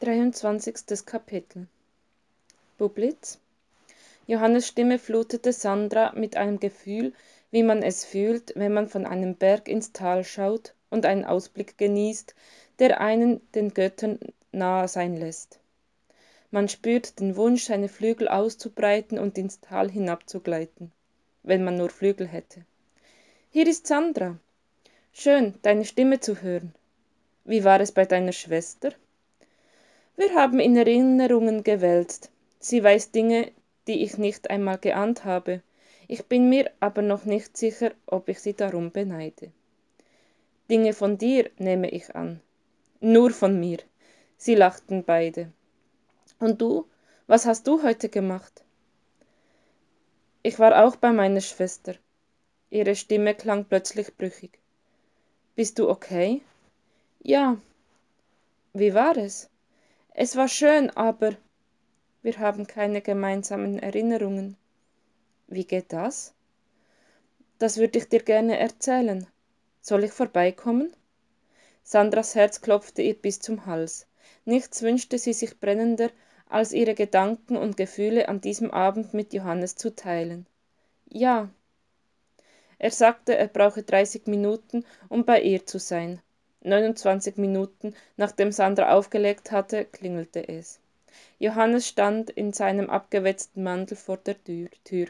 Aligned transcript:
23. 0.00 1.06
Kapitel 1.06 1.68
Bublitz 2.76 3.38
Johannes 4.26 4.68
Stimme 4.68 4.98
flutete 4.98 5.54
Sandra 5.54 6.12
mit 6.14 6.36
einem 6.36 6.60
Gefühl, 6.60 7.14
wie 7.50 7.62
man 7.62 7.82
es 7.82 8.04
fühlt, 8.04 8.52
wenn 8.56 8.74
man 8.74 8.88
von 8.88 9.06
einem 9.06 9.36
Berg 9.36 9.68
ins 9.68 9.92
Tal 9.92 10.22
schaut 10.22 10.74
und 10.90 11.06
einen 11.06 11.24
Ausblick 11.24 11.78
genießt, 11.78 12.34
der 12.78 13.00
einen 13.00 13.40
den 13.52 13.72
Göttern 13.72 14.18
nahe 14.52 14.86
sein 14.86 15.16
lässt. 15.16 15.60
Man 16.50 16.68
spürt 16.68 17.18
den 17.18 17.34
Wunsch, 17.36 17.64
seine 17.64 17.88
Flügel 17.88 18.28
auszubreiten 18.28 19.18
und 19.18 19.38
ins 19.38 19.60
Tal 19.60 19.90
hinabzugleiten, 19.90 20.92
wenn 21.42 21.64
man 21.64 21.78
nur 21.78 21.88
Flügel 21.88 22.26
hätte. 22.26 22.66
Hier 23.50 23.66
ist 23.66 23.86
Sandra. 23.86 24.36
Schön, 25.14 25.54
deine 25.62 25.86
Stimme 25.86 26.20
zu 26.20 26.42
hören. 26.42 26.74
Wie 27.46 27.64
war 27.64 27.80
es 27.80 27.92
bei 27.92 28.04
deiner 28.04 28.32
Schwester? 28.32 28.92
Wir 30.16 30.34
haben 30.34 30.60
in 30.60 30.76
Erinnerungen 30.76 31.62
gewälzt. 31.62 32.30
Sie 32.58 32.82
weiß 32.82 33.10
Dinge, 33.10 33.52
die 33.86 34.02
ich 34.02 34.16
nicht 34.16 34.48
einmal 34.48 34.78
geahnt 34.78 35.26
habe. 35.26 35.62
Ich 36.08 36.24
bin 36.24 36.48
mir 36.48 36.70
aber 36.80 37.02
noch 37.02 37.26
nicht 37.26 37.56
sicher, 37.56 37.92
ob 38.06 38.30
ich 38.30 38.40
sie 38.40 38.54
darum 38.54 38.92
beneide. 38.92 39.52
Dinge 40.70 40.94
von 40.94 41.18
dir, 41.18 41.50
nehme 41.58 41.90
ich 41.90 42.16
an. 42.16 42.40
Nur 43.00 43.30
von 43.30 43.60
mir. 43.60 43.78
Sie 44.38 44.54
lachten 44.54 45.04
beide. 45.04 45.52
Und 46.38 46.62
du? 46.62 46.86
Was 47.26 47.44
hast 47.44 47.66
du 47.66 47.82
heute 47.82 48.08
gemacht? 48.08 48.64
Ich 50.42 50.58
war 50.58 50.84
auch 50.84 50.96
bei 50.96 51.12
meiner 51.12 51.40
Schwester. 51.42 51.94
Ihre 52.70 52.96
Stimme 52.96 53.34
klang 53.34 53.64
plötzlich 53.64 54.16
brüchig. 54.16 54.58
Bist 55.56 55.78
du 55.78 55.90
okay? 55.90 56.40
Ja. 57.22 57.58
Wie 58.72 58.94
war 58.94 59.16
es? 59.16 59.50
Es 60.18 60.34
war 60.34 60.48
schön, 60.48 60.88
aber 60.96 61.36
wir 62.22 62.38
haben 62.38 62.66
keine 62.66 63.02
gemeinsamen 63.02 63.78
Erinnerungen. 63.78 64.56
Wie 65.46 65.66
geht 65.66 65.92
das? 65.92 66.32
Das 67.58 67.76
würde 67.76 67.98
ich 67.98 68.08
dir 68.08 68.22
gerne 68.22 68.58
erzählen. 68.58 69.26
Soll 69.82 70.04
ich 70.04 70.12
vorbeikommen? 70.12 70.90
Sandras 71.82 72.34
Herz 72.34 72.62
klopfte 72.62 73.02
ihr 73.02 73.12
bis 73.12 73.40
zum 73.40 73.66
Hals. 73.66 74.06
Nichts 74.46 74.80
wünschte 74.80 75.18
sie 75.18 75.34
sich 75.34 75.60
brennender, 75.60 76.08
als 76.48 76.72
ihre 76.72 76.94
Gedanken 76.94 77.58
und 77.58 77.76
Gefühle 77.76 78.30
an 78.30 78.40
diesem 78.40 78.70
Abend 78.70 79.12
mit 79.12 79.34
Johannes 79.34 79.76
zu 79.76 79.94
teilen. 79.94 80.46
Ja. 81.10 81.50
Er 82.78 82.90
sagte, 82.90 83.36
er 83.36 83.48
brauche 83.48 83.82
dreißig 83.82 84.28
Minuten, 84.28 84.86
um 85.10 85.26
bei 85.26 85.42
ihr 85.42 85.66
zu 85.66 85.78
sein. 85.78 86.22
29 86.66 87.36
Minuten 87.36 87.94
nachdem 88.16 88.50
Sandra 88.50 88.92
aufgelegt 88.92 89.52
hatte, 89.52 89.84
klingelte 89.84 90.48
es. 90.48 90.80
Johannes 91.38 91.86
stand 91.86 92.28
in 92.30 92.52
seinem 92.52 92.90
abgewetzten 92.90 93.62
Mantel 93.62 93.96
vor 93.96 94.16
der 94.16 94.36
Tür. 94.42 95.06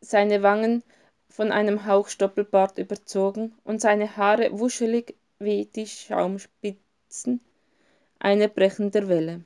Seine 0.00 0.42
Wangen 0.42 0.82
von 1.28 1.50
einem 1.50 1.86
Hauch 1.86 2.08
Stoppelbart 2.08 2.78
überzogen 2.78 3.54
und 3.64 3.80
seine 3.80 4.16
Haare 4.16 4.58
wuschelig 4.58 5.16
wie 5.38 5.64
die 5.64 5.86
Schaumspitzen 5.86 7.40
einer 8.20 8.48
brechenden 8.48 9.08
Welle. 9.08 9.44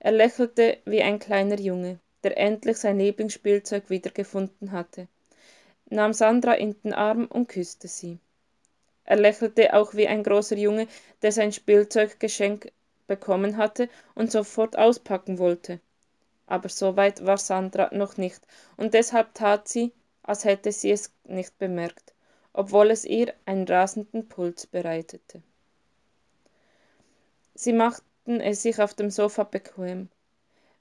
Er 0.00 0.12
lächelte 0.12 0.78
wie 0.84 1.02
ein 1.02 1.20
kleiner 1.20 1.60
Junge, 1.60 2.00
der 2.24 2.36
endlich 2.36 2.78
sein 2.78 2.98
Lieblingsspielzeug 2.98 3.88
wiedergefunden 3.88 4.72
hatte, 4.72 5.06
nahm 5.90 6.12
Sandra 6.12 6.54
in 6.54 6.74
den 6.82 6.92
Arm 6.92 7.26
und 7.26 7.48
küsste 7.48 7.86
sie. 7.86 8.18
Er 9.04 9.16
lächelte 9.16 9.74
auch 9.74 9.94
wie 9.94 10.08
ein 10.08 10.22
großer 10.22 10.56
Junge, 10.56 10.86
der 11.22 11.32
sein 11.32 11.52
Spielzeuggeschenk 11.52 12.72
bekommen 13.06 13.56
hatte 13.56 13.88
und 14.14 14.30
sofort 14.30 14.78
auspacken 14.78 15.38
wollte. 15.38 15.80
Aber 16.46 16.68
so 16.68 16.96
weit 16.96 17.24
war 17.24 17.38
Sandra 17.38 17.90
noch 17.92 18.16
nicht, 18.16 18.42
und 18.76 18.94
deshalb 18.94 19.34
tat 19.34 19.68
sie, 19.68 19.92
als 20.22 20.44
hätte 20.44 20.70
sie 20.72 20.90
es 20.90 21.12
nicht 21.24 21.58
bemerkt, 21.58 22.14
obwohl 22.52 22.90
es 22.90 23.04
ihr 23.04 23.34
einen 23.44 23.66
rasenden 23.66 24.28
Puls 24.28 24.66
bereitete. 24.66 25.42
Sie 27.54 27.72
machten 27.72 28.40
es 28.40 28.62
sich 28.62 28.80
auf 28.80 28.94
dem 28.94 29.10
Sofa 29.10 29.44
bequem. 29.44 30.08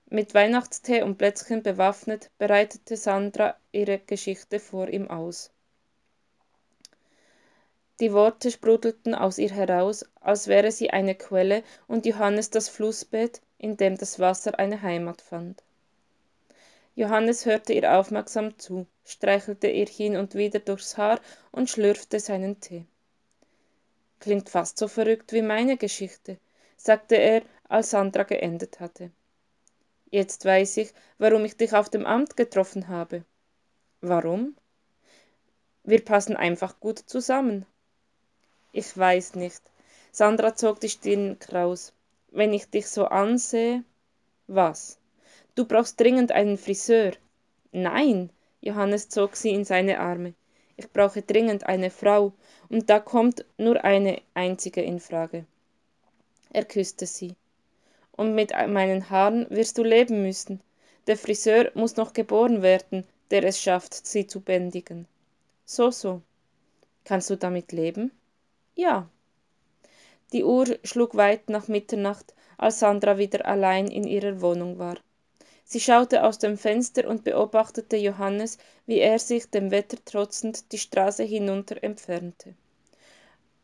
Mit 0.09 0.33
Weihnachtstee 0.33 1.03
und 1.03 1.17
Plätzchen 1.17 1.63
bewaffnet, 1.63 2.29
bereitete 2.37 2.97
Sandra 2.97 3.55
ihre 3.71 3.99
Geschichte 3.99 4.59
vor 4.59 4.87
ihm 4.89 5.09
aus. 5.09 5.51
Die 8.01 8.13
Worte 8.13 8.49
sprudelten 8.49 9.13
aus 9.13 9.37
ihr 9.37 9.51
heraus, 9.51 10.03
als 10.21 10.47
wäre 10.47 10.71
sie 10.71 10.89
eine 10.89 11.13
Quelle 11.13 11.61
und 11.87 12.07
Johannes 12.07 12.49
das 12.49 12.67
Flussbett, 12.67 13.41
in 13.59 13.77
dem 13.77 13.95
das 13.95 14.17
Wasser 14.17 14.57
eine 14.57 14.81
Heimat 14.81 15.21
fand. 15.21 15.61
Johannes 16.95 17.45
hörte 17.45 17.73
ihr 17.73 17.95
aufmerksam 17.95 18.57
zu, 18.57 18.87
streichelte 19.05 19.67
ihr 19.67 19.85
hin 19.85 20.17
und 20.17 20.33
wieder 20.33 20.57
durchs 20.57 20.97
Haar 20.97 21.21
und 21.51 21.69
schlürfte 21.69 22.19
seinen 22.19 22.59
Tee. 22.59 22.85
Klingt 24.19 24.49
fast 24.49 24.79
so 24.79 24.87
verrückt 24.87 25.31
wie 25.31 25.43
meine 25.43 25.77
Geschichte, 25.77 26.39
sagte 26.77 27.17
er, 27.17 27.43
als 27.69 27.91
Sandra 27.91 28.23
geendet 28.23 28.79
hatte. 28.79 29.11
Jetzt 30.09 30.43
weiß 30.43 30.77
ich, 30.77 30.91
warum 31.19 31.45
ich 31.45 31.55
dich 31.55 31.75
auf 31.75 31.89
dem 31.89 32.07
Amt 32.07 32.35
getroffen 32.35 32.87
habe. 32.87 33.25
Warum? 34.01 34.55
Wir 35.83 36.03
passen 36.03 36.35
einfach 36.35 36.79
gut 36.79 36.97
zusammen. 36.97 37.67
Ich 38.73 38.97
weiß 38.97 39.35
nicht. 39.35 39.61
Sandra 40.11 40.55
zog 40.55 40.79
die 40.79 40.89
Stirn 40.89 41.39
kraus. 41.39 41.93
Wenn 42.31 42.53
ich 42.53 42.69
dich 42.69 42.87
so 42.87 43.05
ansehe. 43.05 43.83
Was? 44.47 44.97
Du 45.55 45.65
brauchst 45.65 45.99
dringend 45.99 46.31
einen 46.31 46.57
Friseur. 46.57 47.11
Nein, 47.73 48.29
Johannes 48.61 49.09
zog 49.09 49.35
sie 49.35 49.51
in 49.51 49.65
seine 49.65 49.99
Arme. 49.99 50.33
Ich 50.77 50.89
brauche 50.91 51.21
dringend 51.21 51.65
eine 51.65 51.89
Frau, 51.89 52.33
und 52.69 52.89
da 52.89 52.99
kommt 52.99 53.45
nur 53.57 53.83
eine 53.83 54.21
einzige 54.33 54.81
in 54.81 54.99
Frage. 54.99 55.45
Er 56.53 56.65
küsste 56.65 57.05
sie. 57.05 57.35
Und 58.13 58.35
mit 58.35 58.51
meinen 58.51 59.09
Haaren 59.09 59.47
wirst 59.49 59.77
du 59.77 59.83
leben 59.83 60.23
müssen. 60.23 60.61
Der 61.07 61.17
Friseur 61.17 61.71
muss 61.73 61.97
noch 61.97 62.13
geboren 62.13 62.61
werden, 62.61 63.05
der 63.31 63.43
es 63.43 63.61
schafft, 63.61 63.93
sie 63.93 64.27
zu 64.27 64.39
bändigen. 64.39 65.07
So, 65.65 65.91
so. 65.91 66.21
Kannst 67.03 67.29
du 67.29 67.35
damit 67.35 67.71
leben? 67.71 68.11
Ja. 68.75 69.09
Die 70.31 70.43
Uhr 70.43 70.79
schlug 70.83 71.15
weit 71.15 71.49
nach 71.49 71.67
Mitternacht, 71.67 72.33
als 72.57 72.79
Sandra 72.79 73.17
wieder 73.17 73.45
allein 73.45 73.87
in 73.87 74.05
ihrer 74.05 74.41
Wohnung 74.41 74.79
war. 74.79 74.97
Sie 75.65 75.79
schaute 75.79 76.23
aus 76.23 76.37
dem 76.37 76.57
Fenster 76.57 77.07
und 77.07 77.23
beobachtete 77.23 77.97
Johannes, 77.97 78.57
wie 78.85 78.99
er 78.99 79.19
sich 79.19 79.49
dem 79.49 79.71
Wetter 79.71 79.97
trotzend 80.03 80.71
die 80.71 80.77
Straße 80.77 81.23
hinunter 81.23 81.83
entfernte. 81.83 82.55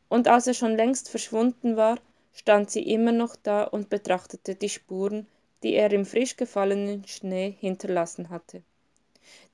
Und 0.09 0.27
als 0.27 0.47
er 0.47 0.53
schon 0.53 0.75
längst 0.75 1.09
verschwunden 1.09 1.75
war, 1.75 1.99
stand 2.33 2.71
sie 2.71 2.83
immer 2.83 3.11
noch 3.11 3.35
da 3.35 3.63
und 3.63 3.89
betrachtete 3.89 4.55
die 4.55 4.69
Spuren, 4.69 5.27
die 5.63 5.73
er 5.73 5.91
im 5.91 6.05
frisch 6.05 6.37
gefallenen 6.37 7.05
Schnee 7.07 7.55
hinterlassen 7.59 8.29
hatte. 8.29 8.61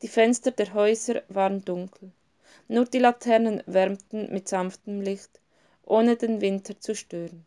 Die 0.02 0.08
Fenster 0.08 0.52
der 0.52 0.74
Häuser 0.74 1.24
waren 1.30 1.66
dunkel. 1.66 2.12
Nur 2.68 2.86
die 2.86 3.00
Laternen 3.00 3.64
wärmten 3.66 4.32
mit 4.32 4.48
sanftem 4.48 5.02
Licht, 5.02 5.42
ohne 5.86 6.16
den 6.16 6.42
Winter 6.42 6.80
zu 6.80 6.96
stören. 6.96 7.46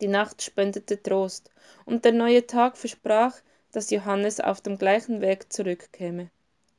Die 0.00 0.08
Nacht 0.08 0.42
spendete 0.42 1.02
Trost, 1.02 1.50
und 1.84 2.04
der 2.04 2.12
neue 2.12 2.46
Tag 2.46 2.76
versprach, 2.76 3.36
dass 3.72 3.90
Johannes 3.90 4.40
auf 4.40 4.60
dem 4.60 4.78
gleichen 4.78 5.20
Weg 5.20 5.52
zurückkäme, 5.52 6.30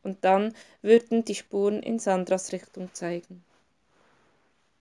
und 0.04 0.24
dann 0.24 0.54
würden 0.82 1.26
die 1.26 1.36
Spuren 1.36 1.82
in 1.82 2.00
Sandras 2.00 2.52
Richtung 2.52 2.90
zeigen. 2.94 3.44